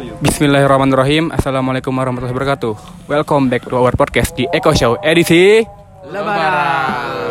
[0.00, 1.28] Bismillahirrahmanirrahim.
[1.28, 2.72] Assalamualaikum warahmatullahi wabarakatuh.
[3.04, 5.60] Welcome back to our podcast di Eko Show edisi
[6.08, 7.29] Lebaran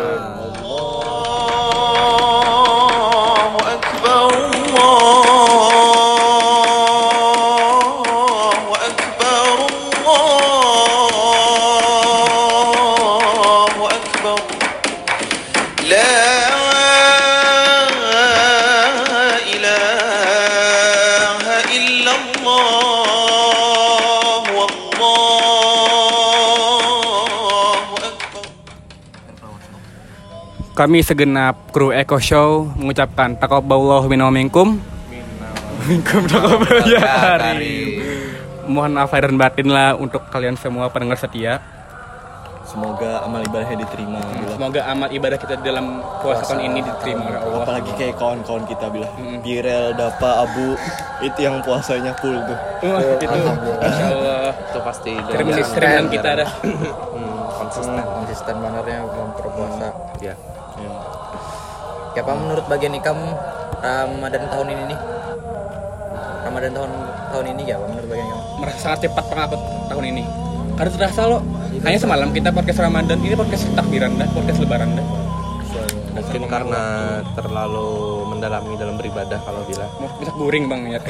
[30.80, 34.80] Kami segenap kru Eko Show mengucapkan takabballahu minna wa minkum.
[35.84, 38.00] Minkum takabballahu ya Karim.
[38.64, 41.60] Mohon maaf lahir dan batin lah untuk kalian semua pendengar setia.
[42.64, 44.56] Semoga amal ibadahnya diterima bila.
[44.56, 47.60] Semoga amal ibadah kita dalam puasa tahun ini diterima oleh Allah.
[47.60, 49.12] Apalagi kayak kawan-kawan kita bilang
[49.44, 50.80] Birel, Dapa, Abu
[51.20, 52.56] Itu yang puasanya full tuh
[52.88, 53.36] Wah, itu
[53.84, 58.98] Masya Allah itu pasti cerminan kita dah hmm, konsisten konsisten benernya
[59.36, 59.88] berpuasa.
[60.24, 60.49] ya ya.
[62.24, 63.18] Pak menurut bagian ikam
[63.80, 64.98] Ramadan tahun ini nih.
[66.40, 66.90] Ramadan tahun
[67.30, 68.40] tahun ini ya menurut bagian ikam.
[68.60, 70.22] merasa sangat cepat pengangkut tahun ini.
[70.76, 71.38] Karena terasa lo.
[71.80, 75.06] Hanya semalam kita podcast Ramadan ini podcast takbiran dah podcast lebaran dah.
[76.10, 76.82] Mungkin karena
[77.32, 77.88] terlalu
[78.28, 79.86] mendalami dalam beribadah kalau bila.
[80.02, 81.00] Mau bisa boring bang ya.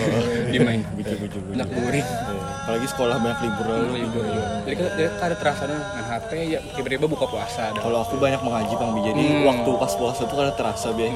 [0.52, 2.59] Dimain Bujuk-bujuk bisa boring Ya.
[2.70, 3.64] Apalagi sekolah banyak libur.
[3.66, 7.74] Lalu libur juga jadi kan kan ada terasa nih main HP ya tiba-tiba buka puasa
[7.74, 9.00] Kalau aku banyak mengaji Bang Bi.
[9.02, 9.42] Jadi Hmm.
[9.42, 11.10] waktu pas puasa tuh kada terasa Bi.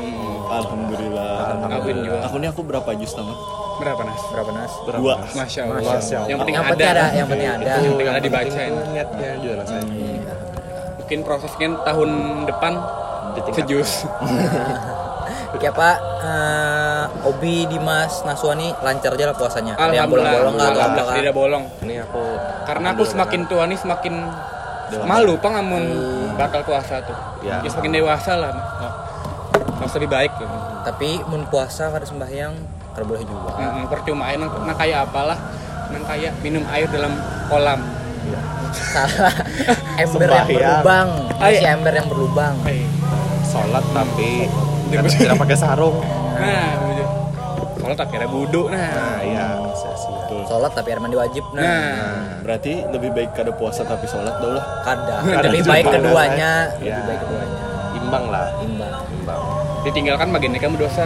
[0.51, 1.63] Alhamdulillah.
[1.63, 2.19] Kawin juga.
[2.27, 3.39] Aku nih aku berapa jus tamat?
[3.75, 4.23] berapa nas?
[4.35, 4.73] Berapa nas?
[4.99, 5.15] Dua.
[5.31, 5.83] Masya Allah
[6.27, 6.71] yang penting Yang ada.
[6.75, 7.63] penting ada, yang penting ada.
[7.63, 9.95] yang penting ada dibacain niatnya juga rasanya
[10.97, 12.11] mungkin prosesnya tahun
[12.51, 12.73] depan
[13.55, 13.91] sejus.
[15.55, 15.97] Ya Pak,
[17.25, 19.75] Obi Dimas Naswani lancar aja lah puasanya.
[19.75, 22.23] Ada yang alhamdulillah bolong-bolong nggak atau alhamdulillah apa tidak bolong ini aku
[22.65, 24.15] karena aku semakin tua nih semakin
[25.05, 25.85] malu pak ngamun
[26.35, 27.61] bakal puasa tuh Ya.
[27.61, 28.93] ya semakin dewasa lah oh.
[29.77, 30.57] harus lebih baik gitu.
[30.83, 32.53] Tapi mun puasa kada sembahyang
[32.93, 33.51] kada boleh juga.
[33.55, 35.37] Mm-mm, percuma nang, nang kayak apalah
[35.89, 37.13] nang kayak minum air dalam
[37.49, 37.81] kolam
[38.75, 39.31] Salah.
[40.01, 41.09] ember yang berlubang.
[41.37, 41.55] Ay.
[41.61, 42.55] Si ember yang berlubang.
[42.65, 42.83] Eh,
[43.45, 44.49] sholat tapi
[45.03, 45.99] tidak pakai sarung.
[46.39, 46.85] Nah
[47.85, 48.91] kalau tak kira buduk nah.
[48.93, 49.65] Nah iya
[50.25, 50.41] betul.
[50.49, 51.45] Sholat tapi air mandi wajib.
[51.53, 52.25] Nah, nah.
[52.43, 54.65] Berarti lebih baik kada puasa tapi sholat dah lah.
[54.83, 55.17] Kada.
[55.21, 56.53] Kada Lebih baik keduanya.
[56.81, 56.97] Ya.
[56.99, 57.59] Lebih baik keduanya.
[57.95, 58.47] imbang lah.
[58.61, 58.95] Imbang.
[59.13, 59.43] imbang.
[59.85, 61.05] Ditinggalkan bagiannya kamu dosa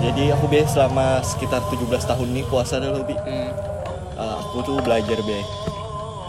[0.00, 3.18] Jadi aku biasa selama sekitar 17 tahun nih puasa dah lebih.
[3.20, 3.52] Hmm.
[4.16, 5.40] Uh, aku tuh belajar be.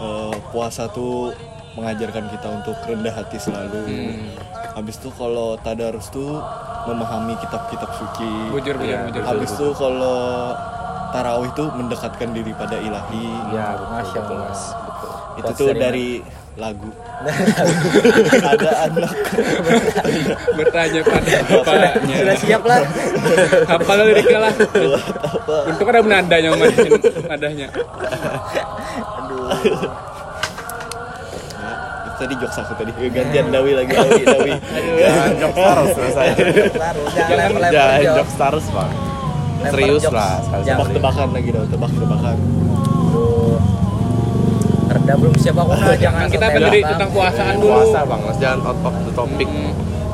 [0.02, 1.32] Uh, puasa tuh
[1.72, 3.80] mengajarkan kita untuk rendah hati selalu.
[3.88, 4.28] Hmm.
[4.72, 6.40] Habis tuh kalau tadarus tuh
[6.88, 8.30] memahami kitab-kitab suci.
[8.50, 9.22] Bujur bujur Iya, bujur.
[9.22, 10.52] Habis tuh kalau
[11.12, 13.26] tarawih tuh mendekatkan diri pada ilahi.
[13.52, 14.48] Ya Masya Allah.
[14.48, 14.62] Mas.
[15.32, 16.08] betul itu tuh dari dari
[16.60, 16.90] lagu.
[18.52, 19.14] Ada anak.
[20.58, 22.16] Bertanya pada bapaknya.
[22.20, 22.80] Sudah siap lah.
[23.64, 24.54] apa lo liriknya lah.
[25.72, 26.74] Untuk ada nadanya mas.
[27.32, 27.66] Nadanya
[28.52, 29.36] Ya, itu
[32.22, 32.90] tadi jokes aku tadi.
[33.10, 34.52] Gantian dawi lagi dawi dawi.
[34.96, 36.34] Jangan terus rasanya
[36.72, 38.26] Baru jangan jangan jok.
[38.70, 38.90] bang.
[39.62, 40.78] Serius lah sekali Jangan.
[40.82, 42.36] tebak-tebakan lagi dong tebak-tebakan.
[42.38, 43.58] Aduh.
[44.90, 45.34] Reda belum?
[45.38, 45.70] Siap aku?
[45.72, 46.90] Nah jangan kita sampai berdiri belakang.
[46.98, 47.72] tentang puasaan dulu.
[47.72, 48.20] Puasa bang.
[48.26, 49.48] Mas jangan out of the topic.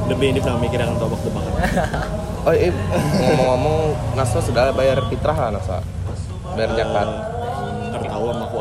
[0.09, 1.53] Lebih ini pernah mikir akan tebak-tebakan.
[2.39, 3.77] Oh iya, ngomong-ngomong
[4.17, 5.85] Naswa sudah bayar fitrah lah Naswa
[6.57, 7.09] Bayar zakat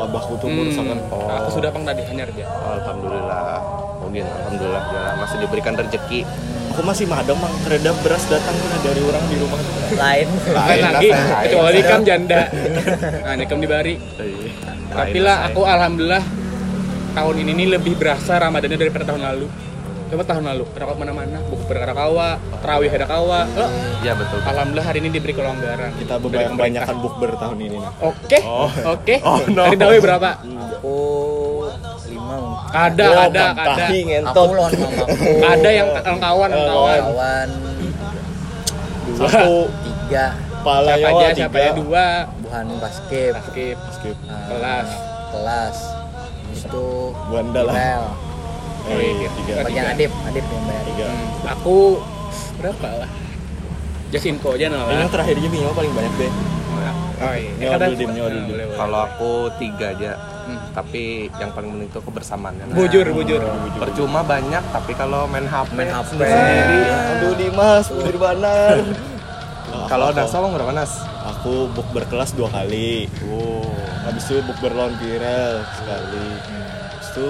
[0.08, 0.56] abahku tuh Hmm.
[0.64, 1.28] merusakan Oh.
[1.28, 3.60] aku sudah pang tadi hanya aja Oh, Alhamdulillah.
[3.98, 6.20] Mungkin Alhamdulillah ya, masih diberikan rezeki.
[6.72, 7.52] Aku masih madam mang.
[7.60, 9.60] Kereda beras datang dari orang di rumah.
[9.92, 10.26] Lain.
[10.48, 11.10] Lain lagi.
[11.44, 12.48] kecuali kam janda.
[13.20, 13.94] Nah ini kam dibari
[14.88, 16.24] tapi lah aku alhamdulillah
[17.12, 19.46] tahun ini nih lebih berasa ramadannya daripada tahun lalu
[20.08, 23.66] coba tahun lalu ada ke mana-mana buku ada kawa terawih ada kawa Lo,
[23.98, 24.38] Ya betul.
[24.40, 25.90] Alhamdulillah hari ini diberi kelonggaran.
[25.94, 26.86] Kita Dari banyak pemerintah.
[26.86, 28.70] banyakan bukber tahun ini oke Oh.
[28.88, 29.14] oke.
[29.20, 29.62] Oh, no.
[29.64, 30.30] dari Dawi berapa?
[30.38, 30.98] Aku
[32.06, 32.36] lima.
[32.70, 33.86] ada Oh, ada ada.
[34.24, 35.14] Aku lawan mamaku.
[35.44, 37.00] ada yang kawan kawan.
[37.04, 37.48] kawan.
[39.14, 40.26] Satu tiga.
[40.58, 42.06] Pala siapa aja tiga siapa aja dua.
[42.40, 43.32] Buhan basket.
[43.44, 44.88] Skip skip Nah, kelas.
[45.28, 45.76] kelas.
[46.50, 47.74] Itu Buanda lah.
[47.74, 48.04] Bel.
[48.88, 49.28] Oh, iya.
[49.36, 49.52] tiga.
[49.62, 50.84] Bagian Adip Adip yang bayar.
[50.84, 51.06] Tiga.
[51.06, 51.76] Hmm, aku
[52.56, 53.10] berapa lah?
[54.08, 56.32] Just info aja no Ini lah yang terakhir aja nyawa paling banyak deh.
[57.18, 57.68] Oh iya.
[57.74, 58.10] Kadang- Dim.
[58.78, 60.12] Kalau aku tiga aja.
[60.48, 60.58] Hmm.
[60.72, 62.64] Tapi yang paling penting itu kebersamaannya.
[62.70, 63.04] Nah, bujur.
[63.10, 63.40] bujur.
[63.76, 66.10] Percuma banyak tapi kalau main HP Main HP.
[66.14, 66.80] sendiri.
[66.88, 68.78] Aduh Dimas Nirbanan
[69.92, 70.92] Kalau Naswa bang berapa Nas?
[71.28, 73.04] aku book berkelas dua kali.
[73.28, 73.60] Oh.
[74.00, 76.28] habis itu book berlawan viral sekali.
[76.88, 77.26] Habis itu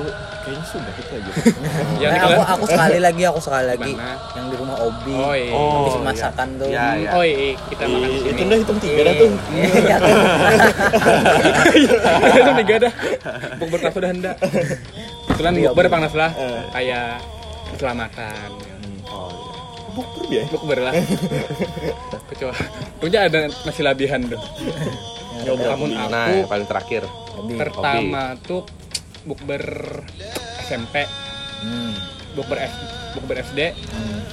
[0.49, 1.31] kayaknya sudah itu aja
[2.03, 4.15] Yang di aku aku sekali lagi aku sekali lagi Mana?
[4.33, 5.53] yang di rumah Obi Oh, iya.
[5.53, 7.11] habis Oh, masakan tuh Iya, iya.
[7.13, 7.37] Oh iya,
[7.69, 8.31] kita makan di Ih, sini.
[8.31, 9.97] itu udah hitung tiga dah tuh Iya, iya.
[12.35, 12.93] Itu tiga dah.
[13.59, 14.37] Bukber kelas udah hendak.
[15.29, 16.31] Kebetulan bukber panas lah.
[16.35, 16.63] Eh.
[16.71, 17.09] Kayak
[17.71, 18.49] keselamatan.
[19.07, 19.55] Oh, iya.
[19.91, 20.93] book ya Bukber lah.
[22.29, 22.65] Kecuali
[22.99, 24.41] punya ada nasi labihan tuh.
[25.39, 27.03] Namun Nah, aku yang paling terakhir.
[27.39, 28.67] pertama tuh
[29.29, 29.61] bukber
[30.65, 31.05] SMP,
[31.61, 31.93] Hmm.
[32.33, 32.73] bukber S,
[33.13, 33.77] bukber SD,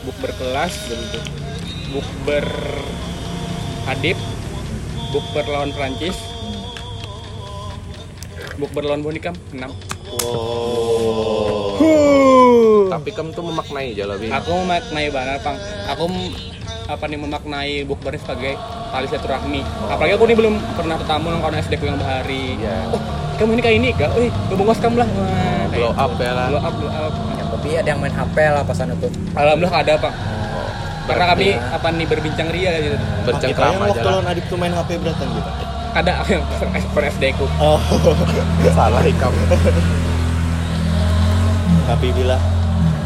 [0.01, 0.71] bukber kelas,
[1.91, 2.45] bukber
[3.87, 4.15] adip,
[5.11, 6.15] bukber lawan Prancis,
[8.55, 9.67] bukber lawan Bonikam 6
[10.15, 11.75] Oh.
[12.87, 14.31] Tapi kamu tuh memaknai aja lebih.
[14.31, 15.57] aku memaknai banget pang.
[15.91, 16.07] Aku
[16.85, 18.55] apa nih memaknai bukber sebagai
[18.93, 19.59] tali silaturahmi
[19.89, 22.55] apalagi aku nih belum pernah ketemu dengan kawan SD ku yang bahari.
[22.55, 22.77] Iya.
[22.93, 24.09] oh kamu ini kayak ini gak?
[24.13, 26.01] Wih, bungkus kamu lah Wah, Blow gitu.
[26.01, 26.47] up ya lah.
[26.47, 27.13] blow up, blow up.
[27.31, 30.13] Ya, tapi ada yang main HP lah pas itu Alhamdulillah ada pak
[31.05, 34.13] karena Berarti kami apa nih berbincang ria gitu bercengkrama yang aja waktu lah.
[34.15, 35.49] lawan adip tuh main HP beratan gitu
[35.93, 36.43] ada yang
[36.91, 37.77] per SD ku oh
[38.73, 39.29] Salah ikam.
[41.85, 42.35] tapi bila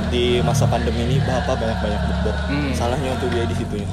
[0.07, 2.71] di masa pandemi ini bapak banyak-banyak bukber Hmm.
[2.71, 3.85] salahnya untuk dia di situnya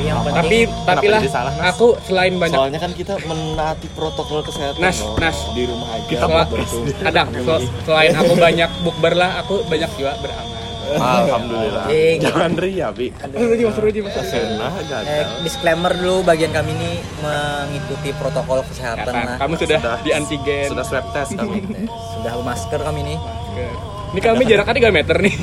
[0.00, 1.64] tapi yang penting tapi tapi lah salah, Nas?
[1.70, 5.16] aku selain banyak soalnya kan kita menaati protokol kesehatan Nas, loh.
[5.20, 5.38] Nas.
[5.52, 6.64] di rumah aja Kita tuh.
[7.04, 10.58] ada sel- selain aku banyak bukber lah aku banyak juga beramal
[10.90, 11.86] Alhamdulillah.
[11.86, 12.18] Jing.
[12.18, 13.14] Jangan ria, Bi.
[13.14, 14.58] Aduh, Ruji, Mas Ruji, Mas Ruji.
[14.58, 14.74] Nah,
[15.06, 20.82] eh, disclaimer dulu bagian kami ini mengikuti protokol kesehatan lah kamu sudah, di antigen Sudah
[20.82, 21.62] swab test kami.
[22.18, 23.70] sudah masker kami nih Masker.
[24.10, 25.34] Ini kami jaraknya 3 meter nih.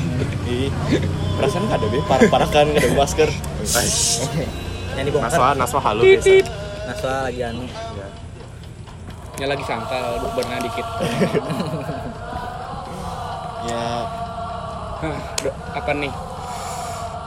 [0.48, 0.72] Ih,
[1.36, 3.28] perasaan nggak ada be parah-parah kan nggak ada masker
[4.96, 6.48] yang dibongkar Naswa, Naswa Titit.
[6.48, 6.88] biasa.
[6.88, 8.08] Naswa lagi anu Ya.
[9.38, 10.82] Ya lagi sangkal, bukbernya dikit.
[13.70, 13.84] ya
[14.98, 15.18] Hah,
[15.76, 16.10] apa nih?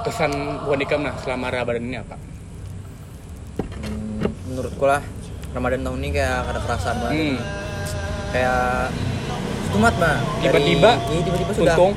[0.02, 0.32] Kesan
[0.66, 2.18] Bonikam nah selama Ramadan ini apa?
[3.80, 5.00] Hmm, menurutku lah
[5.54, 7.38] Ramadan tahun ini kayak ada perasaan banget Hmm,
[8.34, 8.90] kayak
[9.72, 11.94] stumat mah tiba-tiba iya, tiba-tiba sudah untung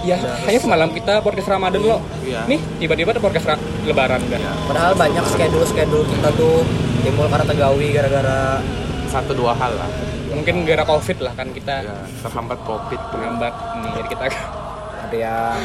[0.00, 1.98] ya hanya semalam kita podcast Ramadan lo.
[2.20, 2.44] Iya.
[2.44, 4.38] Nih, tiba-tiba ada podcast ra- lebaran dah.
[4.64, 6.62] padahal banyak schedule schedule kita tuh
[7.00, 8.60] timbul karena tegawi gara-gara
[9.08, 9.88] Satu dua hal lah.
[10.28, 13.00] Mungkin gara Covid lah kan kita Ya, terhambat Covid.
[13.10, 14.24] menghambat nih jadi kita
[15.04, 15.56] ada yang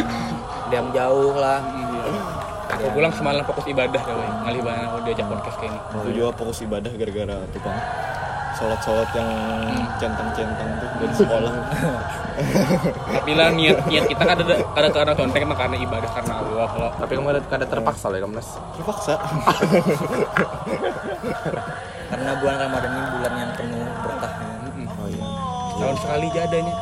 [0.64, 1.60] ada yang jauh lah.
[2.74, 5.80] Aku pulang semalam fokus ibadah kali ngalih banget udah diajak podcast kayak ini.
[5.94, 7.78] Aku juga fokus ibadah gara-gara tukang
[8.54, 9.30] sholat-sholat yang
[9.98, 11.52] centang-centang tuh dari sekolah.
[13.14, 16.66] Tapi lah niat niat kita kan ada ada karena konten emang karena ibadah karena Allah.
[16.70, 18.42] Kalau Tapi kamu ada, ada terpaksa lah ya, Kamu,
[18.78, 19.14] terpaksa.
[22.14, 24.34] Karena bulan Ramadan ini bulan yang penuh berkah
[25.02, 25.26] Oh iya.
[25.82, 26.74] tahun sekali aja adanya.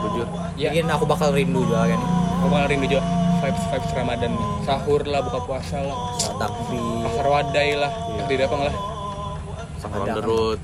[0.00, 0.26] Jujur.
[0.56, 0.72] ya.
[0.72, 2.00] Mungkin aku bakal rindu juga kan.
[2.40, 3.04] Aku bakal rindu juga.
[3.44, 4.32] Vibes vibes Ramadan.
[4.32, 5.96] Nih sahur lah buka puasa lah.
[6.40, 7.04] Takbir.
[7.04, 7.92] Pasar wadai lah.
[8.24, 8.74] Di Depang lah?
[9.76, 10.60] Sahur derut.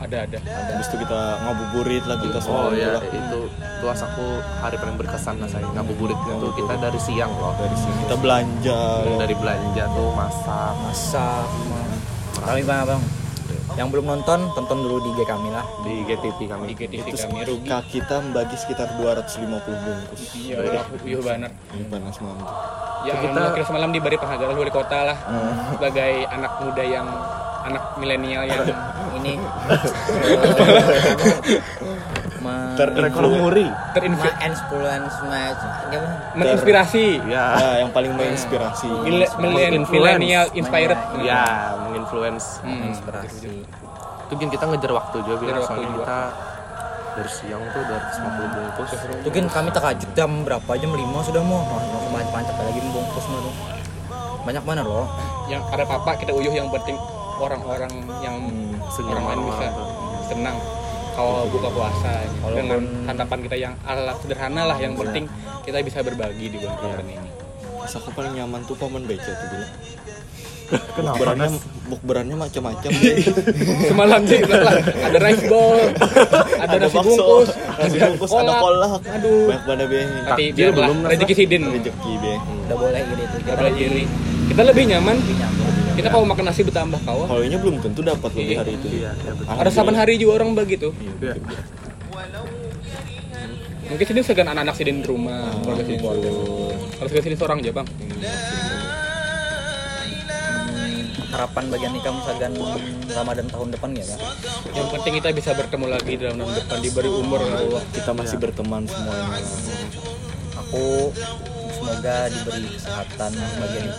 [0.00, 0.38] Ada ada.
[0.40, 3.02] Habis itu kita ngabuburit lah kita Oh semua iya, lah.
[3.04, 4.26] itu itu aku
[4.60, 5.66] hari paling berkesan lah saya.
[5.76, 6.46] Ngabuburit itu.
[6.56, 7.52] Kita dari siang loh.
[7.60, 8.80] dari sini kita belanja.
[9.20, 10.72] Dari belanja tuh masak.
[10.88, 11.44] masak.
[12.40, 13.02] Kami bang bang.
[13.78, 15.64] Yang belum nonton tonton dulu di IG kami lah.
[15.84, 16.64] Di GTV kami.
[16.72, 17.40] di GTV itu kami.
[17.46, 19.46] rugi kak kita membagi sekitar 250
[19.84, 20.20] bungkus.
[20.34, 20.56] Iya
[21.06, 21.52] iya banget.
[21.76, 22.46] Ini panas malam
[23.00, 25.16] ya Kita- semalam diberi penghargaan oleh wali kota lah.
[25.76, 27.06] Sebagai anak muda yang
[27.70, 28.66] anak milenial yang
[29.16, 29.38] ini
[32.40, 33.68] ma Rekor muri.
[33.92, 37.44] terinfil ma influence match gimana menginspirasi Ya.
[37.54, 41.44] ya yang paling menginspirasi Mile- millen- millennial inspired Ya,
[41.78, 42.58] menginfluence.
[42.60, 42.88] Hmm.
[42.88, 43.64] inspirasi
[44.24, 46.00] Itu kan kita ngejar waktu juga biar waktu soalnya juga.
[46.00, 46.20] kita
[47.10, 48.88] dari siang tuh 250 bungkus.
[49.20, 52.00] itu kan kami terkajut jam berapa jam 5 sudah mau langsung
[52.30, 53.54] pancap lagi membungkus mah tuh
[54.40, 55.04] banyak mana loh
[55.44, 56.96] yang ada papa kita uyuh yang penting
[57.40, 58.36] orang-orang yang
[58.92, 59.66] senyum orang lain bisa
[60.28, 60.56] senang
[61.10, 62.12] kalau buka puasa.
[62.38, 65.24] Walaupun- dengan santapan kita yang ala sederhana lah yang penting
[65.64, 67.30] kita bisa berbagi di bulan Ramadan ini.
[67.80, 69.72] Pas aku paling nyaman tuh paman beca tuh bilang
[70.70, 71.18] Kenapa?
[71.18, 71.48] bukberannya
[71.90, 72.90] bukberannya macam-macam.
[73.90, 75.80] Semalam sih ada rice bowl
[76.62, 79.02] ada, nasi bakso, bungkus nasi bungkus ada kolak.
[79.02, 79.50] aduh.
[79.50, 80.00] Banyak banget be.
[80.30, 81.62] Tapi biarlah belum, rezeki sidin.
[81.74, 82.32] Rezeki be.
[82.38, 84.04] Udah boleh gitu itu Gak boleh iri
[84.50, 85.16] kita lebih nyaman
[86.00, 88.58] kita kalau makan nasi bertambah kawah kalau ini belum tentu dapat lebih Iya.
[88.58, 90.88] hari itu Iya, iya ada saban hari juga orang begitu
[91.20, 91.34] Iya.
[93.86, 96.30] mungkin sini segan anak-anak sidin di rumah keluarga keluarga
[96.94, 97.88] kalau segan sidin seorang aja bang
[101.30, 102.52] harapan bagian nikam sagan
[103.08, 104.18] Ramadan tahun depan ya Kak?
[104.72, 107.82] Yang penting kita bisa bertemu lagi dalam tahun depan diberi umur ya Allah.
[107.88, 108.42] kita masih Iya.
[108.42, 109.38] berteman semuanya
[110.60, 111.14] Aku
[111.90, 113.30] semoga diberi kesehatan.
[113.34, 113.94] Habis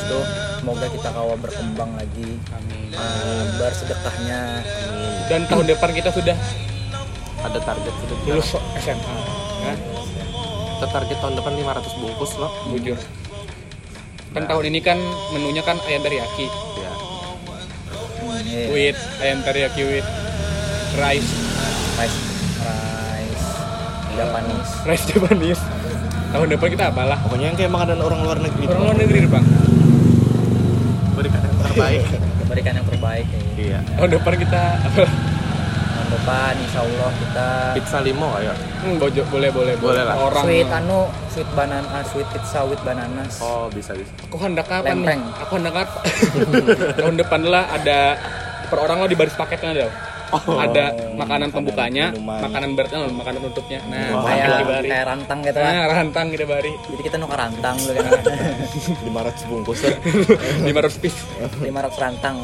[0.00, 0.18] itu
[0.58, 2.40] semoga kita kawa berkembang lagi.
[2.50, 2.88] Amin.
[2.88, 4.64] Eh, bersedekahnya
[5.28, 6.32] Dan tahun depan kita sudah
[7.38, 8.16] Ada target sudah.
[8.26, 9.16] lulus SMA.
[9.60, 9.74] Ya,
[10.72, 12.50] Kita target tahun depan 500 bungkus loh.
[12.72, 12.96] jujur.
[14.32, 14.96] Kan tahun ini kan
[15.30, 16.92] menunya kan ayam teriyaki Ya.
[18.16, 18.64] hmm, iya.
[18.70, 20.08] with ayam teriyaki with
[20.96, 21.28] rice
[21.96, 22.18] rice
[22.58, 23.46] rice
[24.14, 25.62] Japanese rice Japanese.
[26.28, 27.18] Tahun depan kita apalah?
[27.20, 29.44] pokoknya yang kayak makanan orang luar negeri Orang luar negeri bang.
[31.14, 32.02] Berikan yang terbaik.
[32.48, 33.40] berikan yang terbaik ya.
[33.56, 33.78] iya.
[33.94, 35.12] Tahun depan kita apalah?
[35.88, 38.52] tahun depan insya Allah kita Pizza limo ayo.
[38.78, 40.14] Hmm, bojo, boleh boleh Boleh lah.
[40.16, 44.08] Orang sweet anu sweet banana sweet pizza with bananas Oh, bisa bisa.
[44.22, 45.20] aku hendak apa Lempreng.
[45.20, 45.42] nih?
[45.42, 45.98] Aku hendak apa?
[47.00, 48.16] tahun depan lah ada
[48.64, 49.86] per orang lo di baris paketnya ada.
[50.58, 52.40] Ada makanan pembukanya, minuman.
[52.44, 53.80] makanan beratnya, makanan tutupnya.
[53.88, 56.72] Nah, paket kayak kayak rantang gitu lah Nah, rantang kita bari.
[56.88, 58.12] jadi kita nuker rantang dulu kan
[59.08, 59.96] 500 bungkus lah
[60.62, 61.18] 500 piece
[61.58, 62.36] 500 rantang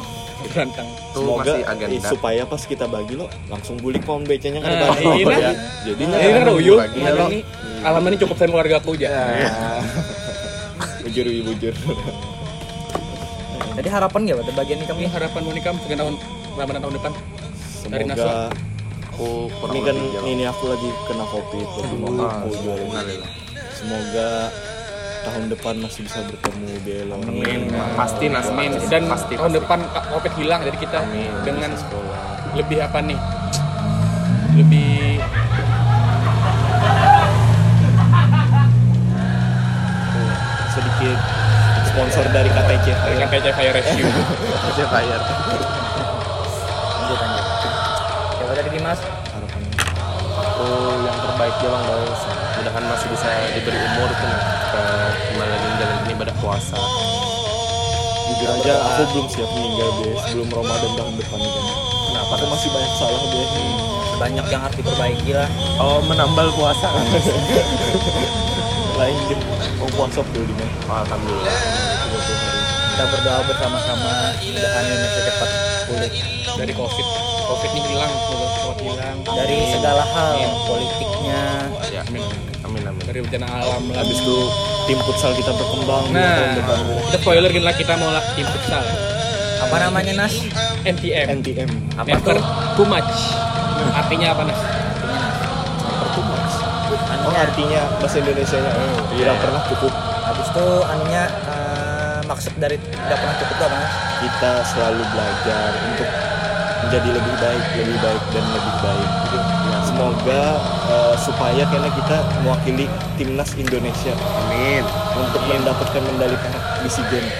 [0.45, 0.87] rantang.
[1.09, 2.07] Semoga masih eh, agenda.
[2.09, 5.37] supaya pas kita bagi lo langsung bulik pohon becanya kan Nah, bagi iya.
[5.37, 5.51] ya
[5.83, 6.99] jadinya Ini kan uyuh, bagi.
[7.01, 7.39] Nah, ini
[7.81, 9.09] ini cukup sama keluarga aku aja.
[11.01, 11.73] bujur bujur
[13.75, 16.15] jadi harapan gak buat bagian ini Kami kami harapan mau nikah sekian tahun
[16.55, 17.11] Ramadan tahun depan.
[17.85, 18.49] Dari semoga
[19.07, 23.31] Aku ini kan ini aku lagi kena covid lagi mau Ah, aku jual alhamdulillah.
[23.71, 24.29] semoga
[25.23, 27.71] tahun depan masih bisa bertemu Belo Amin.
[27.95, 28.47] Pasti Nas.
[28.47, 28.75] Amin.
[28.75, 29.59] Pasti, Dan pasti, tahun pasti.
[29.61, 29.79] depan
[30.11, 31.31] covid hilang jadi kita Amin.
[31.41, 32.19] dengan sekolah
[32.53, 33.19] lebih apa nih?
[34.53, 35.19] Lebih
[40.69, 41.17] sedikit
[41.85, 44.09] sponsor dari KTC dengan PC Fire Rescue.
[44.65, 45.21] Aja bayar.
[48.95, 49.71] Dimas harapannya
[50.35, 50.67] Aku
[51.03, 52.21] yang terbaik aja bang guys.
[52.55, 54.09] Mudahan masih bisa diberi umur.
[54.11, 54.83] Kita
[55.31, 56.79] kembali lagi menjalani ibadah puasa.
[58.25, 61.65] jujur aja aku belum siap meninggal Bes sebelum Ramadan tahun depan kan
[62.09, 62.33] Kenapa?
[62.41, 63.51] aku masih banyak salah Bes
[64.17, 65.45] banyak yang harus diperbaiki lah
[65.77, 66.89] Oh menambal puasa.
[68.99, 69.45] lain game
[69.77, 70.55] oh puasa dulu di
[70.89, 72.64] Alhamdulillah.
[72.95, 75.49] Kita berdoa bersama-sama mudahan Indonesia cepat
[75.83, 76.11] pulih
[76.55, 77.07] dari covid.
[77.43, 79.17] Covid ini hilang, semoga cepat hilang.
[79.35, 81.41] dari segala hal politiknya
[81.91, 82.01] Ya.
[82.07, 82.23] Amin.
[82.63, 83.03] Amin amin.
[83.03, 83.99] Dari bencana alam lah.
[83.99, 84.37] habis itu
[84.87, 86.79] tim futsal kita berkembang Nah, depan
[87.11, 88.83] kita spoiler gini lah kita mau lah tim futsal.
[89.59, 90.35] apa namanya Nas
[90.87, 91.43] NTM.
[91.43, 92.47] NTM apa Never tuh
[92.79, 93.11] too much.
[93.91, 94.61] Artinya apa Nas?
[97.25, 98.71] oh artinya bahasa Indonesia nya
[99.17, 99.93] tidak pernah cukup
[100.25, 101.64] habis itu anunya eh,
[102.25, 103.79] maksud dari tidak pernah cukup apa
[104.21, 106.09] kita selalu belajar untuk
[106.85, 109.09] menjadi lebih baik, lebih baik dan lebih baik.
[109.33, 110.43] Ya, semoga
[110.85, 112.85] eh, supaya karena kita mewakili
[113.17, 114.13] timnas Indonesia
[114.45, 114.85] Amin.
[115.17, 117.33] untuk mendapatkan medali perak di SEA Games.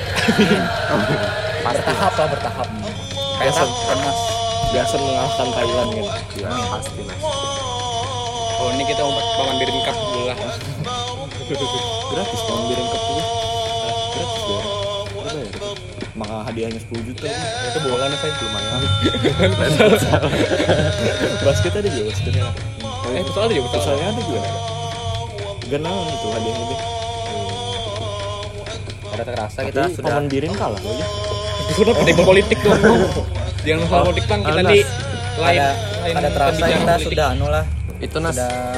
[1.66, 2.68] bertahap lah bertahap
[3.42, 3.64] kayak Biasa.
[3.98, 4.20] Mas
[4.74, 6.06] Biasa mengalahkan Thailand kan.
[6.38, 7.22] Ya pasti mas.
[8.56, 10.38] Oh ini kita mau paman diri cup dulu lah.
[11.46, 13.45] Gratis mau birin puluh.
[16.36, 17.32] Maka hadiahnya 10 juta.
[17.32, 18.76] Itu nih saya lumayan.
[21.48, 22.52] basket ada juga basketnya.
[23.16, 23.80] Eh futsal ada juga futsal.
[23.80, 24.44] Futsalnya ada juga.
[25.72, 26.80] Genangan itu hadiahnya deh.
[29.16, 31.08] ada terasa kita Tapi sudah paman birin kalah loh ya.
[31.72, 32.84] Sudah table politik dong.
[33.64, 34.84] Jangan masalah politik bang, kita di
[35.40, 37.64] lain ada ada terasa kita sudah anu lah
[38.04, 38.76] Itu nas sudah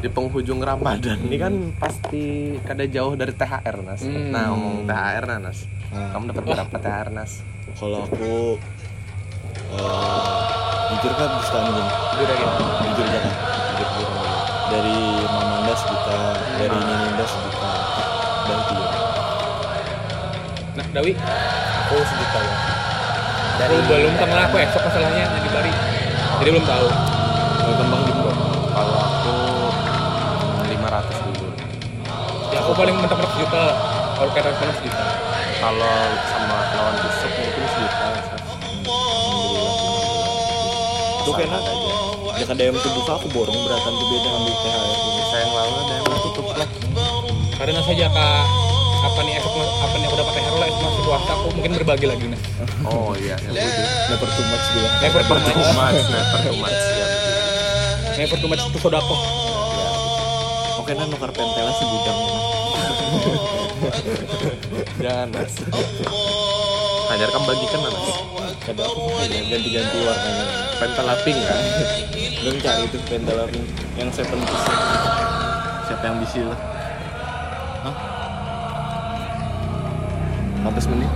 [0.00, 4.00] di penghujung Ramadan ini kan pasti kada jauh dari THR nas.
[4.00, 4.32] Hmm.
[4.32, 5.68] Nah ngomong THR nah, nas.
[5.92, 6.10] Hmm.
[6.16, 7.44] Kamu dapat berapa THR nas?
[7.76, 8.56] Kalau aku
[9.76, 10.40] eh
[10.90, 12.46] jujur kan bisa nih Jujur aja.
[12.82, 13.34] jujur aja kan
[13.76, 13.86] aja.
[14.72, 16.18] dari Mamanda sejuta
[16.58, 17.70] dari Nininda sejuta
[18.48, 18.86] dan tiga
[20.70, 22.54] Nah, Dawi, aku sejuta ya
[23.60, 25.72] dari belum kenal aku esok masalahnya yang di Bari.
[26.40, 26.88] Jadi belum tahu.
[27.60, 28.12] kalau kembang di
[32.70, 33.64] Ya aku paling mentok-mentok sejuta.
[34.14, 35.02] Kalau kata sekarang sejuta.
[35.58, 35.98] Kalau
[36.30, 38.06] sama lawan besok mungkin sejuta.
[41.18, 41.58] Itu kayaknya
[42.38, 45.74] ya kada yang tubuh aku borong beratan tuh beda ambil THR ini Saya yang lalu
[45.82, 46.68] ada yang tutup lah.
[47.58, 48.44] Karena saja kak
[49.00, 52.06] apa nih esok apa nih aku dapat THR lah esok masih puasa aku mungkin berbagi
[52.06, 52.40] lagi nih.
[52.86, 53.82] Oh iya, itu.
[54.14, 55.42] never too much dia Never too
[55.74, 55.98] much.
[56.06, 56.78] never too much.
[56.94, 57.06] Ya,
[58.14, 59.18] Never too much itu sodako.
[60.80, 62.59] oke nah nukar pentela segudang ya
[65.04, 65.54] Jangan mas.
[67.10, 68.14] Hajar kan bagikan apa ya?
[69.50, 70.44] Ganti-ganti warnanya.
[70.78, 71.62] Pentalaping kan?
[72.40, 73.64] Belum cari itu pentalaping
[73.98, 74.66] yang seven piece.
[75.90, 76.60] Siapa yang bisa lah?
[77.82, 77.96] Hah?
[80.70, 81.10] 15 menit.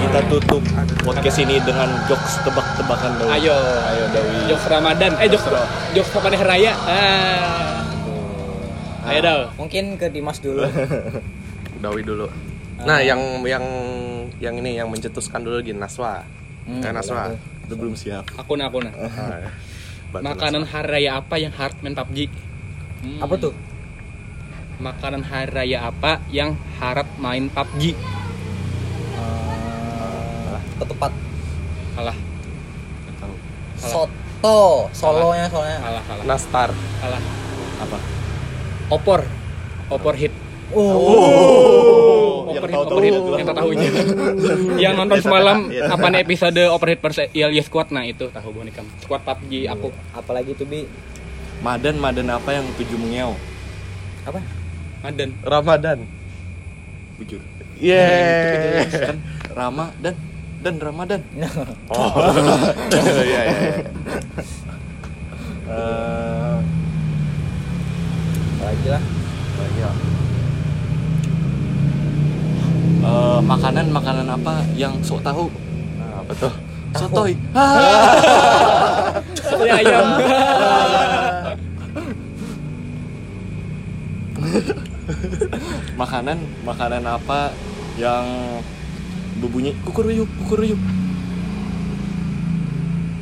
[0.00, 0.62] Kita tutup
[1.04, 3.30] podcast ini dengan jokes tebak-tebakan Dawi.
[3.36, 3.54] Ayo.
[3.94, 4.48] ayo Dawi.
[4.48, 5.12] Jokes Ramadan.
[5.20, 5.46] Eh jokes
[5.94, 6.10] jokes
[6.42, 6.72] raya?
[6.88, 7.89] Ah.
[9.00, 9.40] Ayo Dal.
[9.56, 10.60] Mungkin ke Dimas dulu.
[11.84, 12.28] Dawi dulu.
[12.80, 13.64] Nah, yang yang
[14.40, 16.24] yang ini yang mencetuskan dulu gini Naswa.
[16.68, 17.32] Hmm, Eh, Naswa.
[17.64, 18.24] Itu belum siap.
[18.36, 18.92] Aku nah aku nah.
[18.92, 19.48] Ah,
[20.12, 22.18] bantu Makanan hari raya apa yang harus main PUBG?
[23.00, 23.20] Hmm.
[23.24, 23.54] Apa tuh?
[24.80, 27.96] Makanan hari raya apa yang harap main PUBG?
[30.50, 31.12] Eh, ketupat.
[31.96, 32.16] Kalah.
[33.80, 34.88] Soto.
[34.92, 35.78] Solonya soalnya.
[35.80, 36.24] kalah, kalah.
[36.28, 36.68] Nastar.
[37.00, 37.22] kalah.
[37.80, 38.19] Apa?
[38.90, 39.22] Opor,
[39.88, 40.34] opor hit.
[40.70, 43.10] Oh, yang Opor tahu hit, tahu opor hit.
[43.10, 43.88] itu Yang tak tahu aja.
[44.82, 48.86] yang nonton semalam apa nih episode opor hit versi Ilya Squad nah itu tahu bonikam.
[48.98, 49.90] Squad PUBG aku.
[50.10, 50.86] Apalagi tuh bi?
[51.60, 53.34] Madan Madan apa yang tujuh mengeau?
[54.26, 54.40] Apa?
[55.02, 55.30] Madan.
[55.42, 55.98] Ramadan.
[57.14, 57.40] Bujur.
[57.80, 58.84] Yeah.
[58.90, 59.16] kan
[59.58, 60.14] Rama dan
[60.60, 61.20] dan Ramadan.
[61.90, 62.10] Oh.
[62.90, 63.64] Iya iya.
[68.70, 69.02] Apalagi lah.
[69.58, 69.94] banyak.
[73.02, 75.50] Eh, makanan makanan apa yang sok tahu?
[75.98, 76.54] Nah, apa tuh?
[76.94, 77.34] Sotoy.
[79.42, 80.06] Sotoy ayam.
[85.98, 87.50] makanan makanan apa
[87.98, 88.22] yang
[89.42, 90.78] berbunyi kukuruyuk kukuruyuk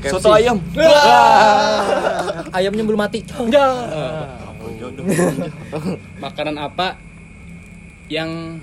[0.04, 0.12] KFC.
[0.12, 0.60] soto ayam
[2.56, 3.24] Ayamnya belum mati.
[3.32, 3.48] Oh,
[4.78, 5.04] jodoh.
[6.24, 6.94] Makanan apa
[8.08, 8.62] yang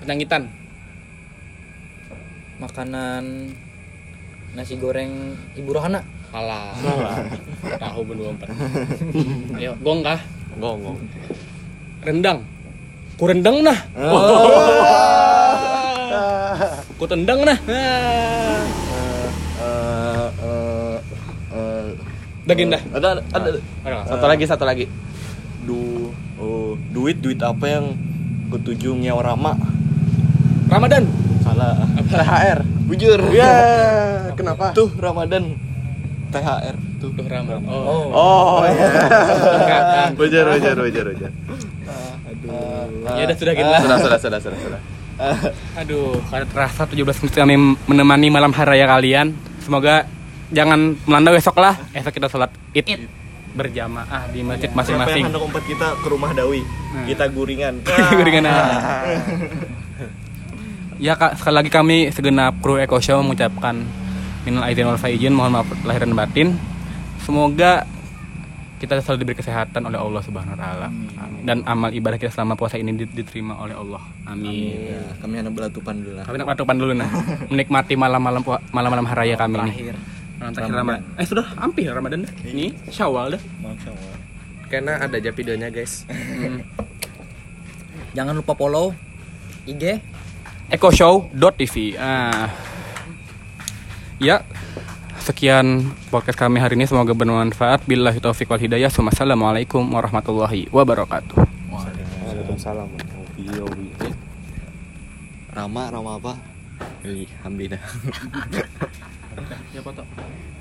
[0.00, 0.48] penyangitan?
[2.62, 3.52] Makanan
[4.54, 6.00] nasi goreng Ibu Rohana.
[6.28, 6.76] Kalah.
[7.80, 8.48] Tahu belum empat.
[9.58, 10.20] Ayo, gong kah?
[10.60, 10.98] Gong gong.
[12.04, 12.38] Rendang.
[13.18, 13.78] Ku rendang nah.
[16.98, 17.58] Ku tendang nah.
[17.66, 18.47] Eh,
[22.48, 22.82] Daging dah.
[22.96, 23.48] ada ada, ada
[23.84, 24.08] Ada.
[24.08, 24.86] Satu lagi satu lagi.
[25.68, 26.08] du
[26.40, 27.92] oh, duit duit apa yang
[28.48, 29.52] ketujuh ngew rama
[30.72, 31.04] Ramadan.
[31.44, 31.76] salah
[32.08, 32.64] THR.
[32.88, 33.52] bujur Ya,
[34.32, 34.72] kenapa?
[34.72, 35.60] tuh ramadan
[36.32, 37.62] thr tuh Tuh Ramadan.
[37.68, 37.72] Oh.
[37.72, 38.04] Oh.
[38.12, 38.88] Oh iya.
[39.28, 40.08] Singkatan.
[40.16, 41.30] Wajar wajar wajar wajar.
[43.16, 43.80] Ya udah sudah gitu lah.
[43.80, 44.80] Sudah sudah sudah sudah sudah.
[45.78, 47.54] Aduh, kada terasa 17 menit kami
[47.90, 49.36] menemani malam hari raya kalian.
[49.62, 50.06] Semoga
[50.48, 51.76] jangan melanda besok lah.
[51.90, 53.08] Esok kita sholat id
[53.48, 55.22] berjamaah di masjid Siapa yang masing-masing.
[55.24, 56.62] hendak umpet kita ke rumah Dawi
[57.08, 57.80] kita guringan
[58.18, 58.44] Guringan.
[60.98, 63.86] Ya kak, sekali lagi kami segenap kru Eko Show mengucapkan
[64.42, 66.58] minal aidin wal faizin, mohon maaf lahir dan batin.
[67.22, 67.86] Semoga
[68.78, 70.90] kita selalu diberi kesehatan oleh Allah Subhanahu wa taala.
[71.38, 74.02] Dan amal ibadah kita selama puasa ini di- diterima oleh Allah.
[74.26, 74.74] Amin.
[74.90, 77.10] ya, kami hendak belatupan dulu lah Kami nak patupan dulu nah.
[77.50, 79.94] Menikmati malam-malam malam-malam hari raya kami ini.
[79.94, 81.02] Malam terakhir Ramadan.
[81.18, 82.32] Eh sudah hampir Ramadan dah.
[82.46, 83.42] Ini Syawal dah.
[83.62, 84.16] Masya Allah.
[84.68, 86.06] Karena ada aja videonya guys.
[88.16, 88.94] Jangan lupa follow
[89.68, 90.00] IG
[90.68, 92.52] ekoshow.tv ah.
[94.20, 94.44] ya
[95.20, 101.36] sekian podcast kami hari ini semoga bermanfaat billahi taufiq wal hidayah Wassalamualaikum warahmatullahi wabarakatuh
[101.68, 102.88] Waalaikumsalam.
[103.38, 103.64] Iya,
[105.56, 106.32] Rama, Rama apa?
[107.04, 107.28] Ih,
[109.38, 109.60] Hamdi dah.
[109.70, 110.02] ya foto